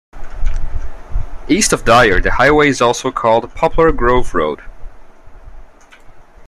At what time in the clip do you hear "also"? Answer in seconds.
2.81-3.11